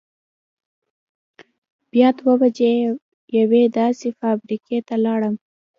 [1.91, 2.71] بیا دوه بجې
[3.37, 5.35] یوې داسې فابرېکې ته لاړم.